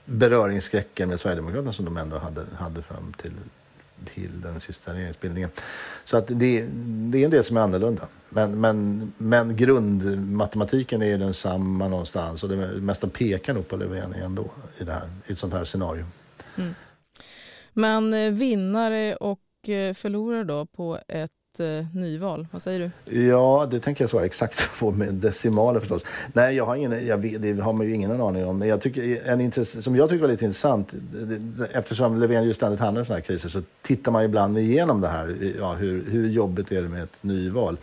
beröringsskräcken 0.05 1.09
med 1.09 1.21
Sverigedemokraterna 1.21 1.73
som 1.73 1.85
de 1.85 1.97
ändå 1.97 2.19
hade, 2.19 2.45
hade 2.59 2.83
fram 2.83 3.13
till 3.17 3.33
till 4.15 4.41
den 4.41 4.61
sista 4.61 4.95
regeringsbildningen. 4.95 5.51
Så 6.05 6.17
att 6.17 6.27
det, 6.27 6.67
det 7.11 7.19
är 7.19 7.25
en 7.25 7.31
del 7.31 7.45
som 7.45 7.57
är 7.57 7.61
annorlunda. 7.61 8.09
Men, 8.29 8.61
men, 8.61 9.13
men 9.19 9.57
grundmatematiken 9.57 11.03
är 11.03 11.19
densamma 11.19 11.89
någonstans 11.89 12.43
och 12.43 12.49
det 12.49 12.57
mesta 12.57 13.09
pekar 13.09 13.55
nog 13.55 13.69
på 13.69 13.77
Löfven 13.77 14.15
ändå 14.15 14.51
i, 14.79 14.85
det 14.85 14.93
här, 14.93 15.09
i 15.27 15.33
ett 15.33 15.39
sånt 15.39 15.53
här 15.53 15.65
scenario. 15.65 16.05
Mm. 16.57 16.75
Men 17.73 18.15
eh, 18.15 18.31
vinnare 18.31 19.17
och 19.17 19.69
eh, 19.69 19.95
förlorare 19.95 20.45
då 20.45 20.67
på 20.67 20.99
ett 21.09 21.31
eh, 21.61 21.85
nyval? 21.93 22.47
Vad 22.51 22.63
säger 22.63 22.93
du? 23.05 23.21
Ja, 23.21 23.69
det 23.71 23.81
tänker 23.81 24.05
jag 24.05 24.11
svara 24.11 24.25
exakt 24.25 24.69
på 24.79 24.91
med 24.91 25.15
decimaler 25.15 25.81
förstås. 25.81 26.05
Nej, 26.33 26.57
jag 26.57 26.67
har 26.67 26.77
ingen, 26.77 27.07
jag 27.07 27.19
vet, 27.19 27.43
det 27.43 27.53
har 27.63 27.73
man 27.73 27.87
ju 27.87 27.95
ingen 27.95 28.21
aning 28.21 28.47
om. 28.47 28.59
Men 28.59 28.69
jag 28.69 28.81
tycker, 28.81 29.29
en 29.29 29.41
intress, 29.41 29.85
som 29.85 29.97
jag 29.97 30.09
tycker 30.09 30.23
var 30.23 30.29
lite 30.29 30.45
intressant, 30.45 30.95
eftersom 31.73 32.21
Löfven 32.21 32.45
ju 32.45 32.55
ständigt 32.55 32.81
handlar 32.81 33.01
om 33.01 33.07
sådana 33.07 33.21
här 33.21 33.27
kriser, 33.27 33.49
så 33.49 33.63
tittar 33.83 34.13
man 34.13 34.25
ibland 34.25 34.59
igenom 34.59 35.01
det 35.01 35.09
här. 35.09 35.55
Ja, 35.59 35.73
hur, 35.73 36.11
hur 36.11 36.29
jobbigt 36.29 36.73
är 36.73 36.83
det 36.83 36.89
med 36.89 37.03
ett 37.03 37.17
nyval? 37.21 37.77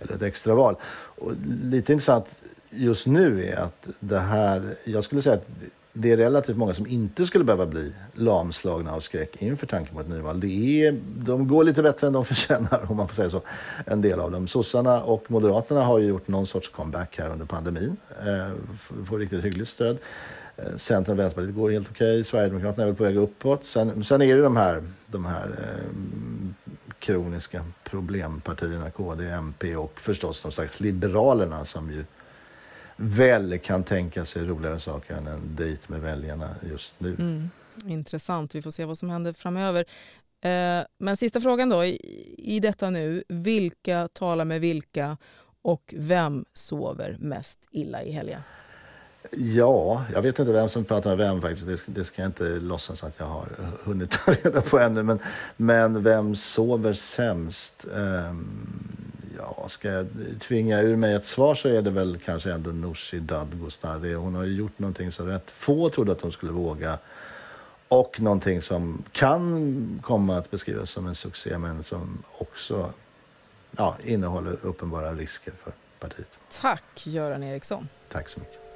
Eller 0.00 0.14
ett 0.14 0.22
extraval? 0.22 0.76
Och 1.18 1.32
lite 1.62 1.92
intressant 1.92 2.26
just 2.70 3.06
nu 3.06 3.46
är 3.46 3.56
att 3.56 3.88
det 4.00 4.18
här, 4.18 4.74
jag 4.84 5.04
skulle 5.04 5.22
säga 5.22 5.34
att 5.34 5.48
det 6.00 6.12
är 6.12 6.16
relativt 6.16 6.56
många 6.56 6.74
som 6.74 6.86
inte 6.86 7.26
skulle 7.26 7.44
behöva 7.44 7.66
bli 7.66 7.92
lamslagna 8.14 8.92
av 8.92 9.00
skräck 9.00 9.42
inför 9.42 9.66
tanken 9.66 9.94
på 9.94 10.00
ett 10.00 10.08
nyval. 10.08 10.40
Det 10.40 10.86
är, 10.86 11.00
de 11.04 11.48
går 11.48 11.64
lite 11.64 11.82
bättre 11.82 12.06
än 12.06 12.12
de 12.12 12.24
förtjänar, 12.24 12.90
om 12.90 12.96
man 12.96 13.08
får 13.08 13.14
säga 13.14 13.30
så. 13.30 13.42
En 13.86 14.00
del 14.00 14.20
av 14.20 14.30
dem. 14.30 14.48
Sossarna 14.48 15.02
och 15.02 15.30
Moderaterna 15.30 15.84
har 15.84 15.98
ju 15.98 16.06
gjort 16.06 16.28
någon 16.28 16.46
sorts 16.46 16.68
comeback 16.68 17.18
här 17.18 17.30
under 17.30 17.46
pandemin. 17.46 17.96
Eh, 18.26 18.52
får 19.04 19.18
riktigt 19.18 19.44
hyggligt 19.44 19.70
stöd. 19.70 19.98
Eh, 20.56 20.76
Centern 20.76 21.12
och 21.12 21.18
Vänsterpartiet 21.18 21.56
går 21.56 21.70
helt 21.70 21.90
okej. 21.90 22.12
Okay. 22.12 22.24
Sverigedemokraterna 22.24 22.82
är 22.82 22.86
väl 22.86 22.96
på 22.96 23.04
väg 23.04 23.16
uppåt. 23.16 23.64
Sen, 23.64 24.04
sen 24.04 24.22
är 24.22 24.36
det 24.36 24.42
de 24.42 24.56
här, 24.56 24.82
de 25.06 25.26
här 25.26 25.46
eh, 25.46 25.92
kroniska 26.98 27.64
problempartierna, 27.84 28.90
KD, 28.90 29.28
MP 29.30 29.76
och 29.76 30.00
förstås 30.00 30.42
de 30.42 30.52
slags 30.52 30.80
Liberalerna 30.80 31.64
som 31.64 31.90
ju 31.90 32.04
väl 33.00 33.58
kan 33.58 33.84
tänka 33.84 34.24
sig 34.24 34.44
roligare 34.44 34.80
saker 34.80 35.14
än 35.14 35.26
en 35.26 35.56
dejt 35.56 35.82
med 35.86 36.00
väljarna 36.00 36.54
just 36.70 36.92
nu. 36.98 37.16
Mm, 37.18 37.50
intressant. 37.86 38.54
Vi 38.54 38.62
får 38.62 38.70
se 38.70 38.84
vad 38.84 38.98
som 38.98 39.10
händer 39.10 39.32
framöver. 39.32 39.84
Eh, 40.40 40.80
men 40.98 41.16
sista 41.16 41.40
frågan 41.40 41.68
då, 41.68 41.84
i, 41.84 42.34
i 42.38 42.60
detta 42.60 42.90
nu. 42.90 43.22
Vilka 43.28 44.08
talar 44.12 44.44
med 44.44 44.60
vilka 44.60 45.16
och 45.62 45.94
vem 45.96 46.44
sover 46.52 47.16
mest 47.20 47.58
illa 47.70 48.02
i 48.02 48.12
helgen? 48.12 48.40
Ja, 49.30 50.04
jag 50.12 50.22
vet 50.22 50.38
inte 50.38 50.52
vem 50.52 50.68
som 50.68 50.84
pratar 50.84 51.10
med 51.10 51.18
vem 51.18 51.40
faktiskt. 51.40 51.66
Det, 51.66 52.00
det 52.00 52.04
ska 52.04 52.22
jag 52.22 52.28
inte 52.28 52.44
låtsas 52.44 53.04
att 53.04 53.14
jag 53.18 53.26
har 53.26 53.48
hunnit 53.84 54.10
ta 54.10 54.32
reda 54.32 54.62
på 54.62 54.78
ännu. 54.78 55.02
Men, 55.02 55.18
men 55.56 56.02
vem 56.02 56.36
sover 56.36 56.94
sämst? 56.94 57.86
Um, 57.92 58.97
Ja, 59.68 59.72
ska 59.72 59.88
jag 59.88 60.06
tvinga 60.40 60.80
ur 60.80 60.96
mig 60.96 61.14
ett 61.14 61.24
svar 61.24 61.54
så 61.54 61.68
är 61.68 61.82
det 61.82 61.90
väl 61.90 62.18
kanske 62.24 62.52
ändå 62.52 62.70
Nooshi 62.70 63.18
Dadgostar. 63.18 64.14
Hon 64.14 64.34
har 64.34 64.44
ju 64.44 64.56
gjort 64.56 64.78
någonting 64.78 65.12
så 65.12 65.26
rätt 65.26 65.50
få 65.50 65.90
trodde 65.90 66.12
att 66.12 66.20
hon 66.20 66.32
skulle 66.32 66.52
våga. 66.52 66.98
Och 67.88 68.20
någonting 68.20 68.62
som 68.62 69.04
kan 69.12 70.02
komma 70.04 70.36
att 70.36 70.50
beskrivas 70.50 70.90
som 70.90 71.06
en 71.06 71.14
succé 71.14 71.58
men 71.58 71.84
som 71.84 72.22
också 72.38 72.92
ja, 73.76 73.96
innehåller 74.04 74.56
uppenbara 74.62 75.14
risker 75.14 75.52
för 75.62 75.72
partiet. 75.98 76.28
Tack 76.60 77.06
Göran 77.06 77.42
Eriksson. 77.42 77.88
Tack 78.08 78.28
så 78.28 78.40
mycket. 78.40 78.67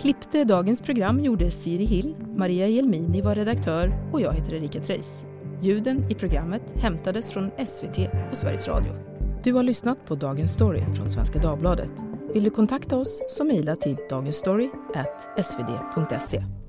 Klippte 0.00 0.44
dagens 0.44 0.80
program 0.80 1.20
gjorde 1.20 1.50
Siri 1.50 1.84
Hill, 1.84 2.16
Maria 2.36 2.66
Jelmini 2.66 3.22
var 3.22 3.34
redaktör 3.34 3.92
och 4.12 4.20
jag 4.20 4.32
heter 4.32 4.54
Erika 4.54 4.80
Treis. 4.80 5.24
Ljuden 5.62 6.10
i 6.10 6.14
programmet 6.14 6.62
hämtades 6.74 7.30
från 7.30 7.50
SVT 7.66 7.98
och 8.30 8.36
Sveriges 8.36 8.68
Radio. 8.68 8.92
Du 9.44 9.52
har 9.52 9.62
lyssnat 9.62 10.06
på 10.06 10.14
Dagens 10.14 10.52
Story 10.52 10.80
från 10.96 11.10
Svenska 11.10 11.38
Dagbladet. 11.38 11.92
Vill 12.34 12.44
du 12.44 12.50
kontakta 12.50 12.96
oss 12.96 13.22
så 13.28 13.44
mejla 13.44 13.76
till 13.76 13.96
dagensstory.svd.se. 14.10 16.59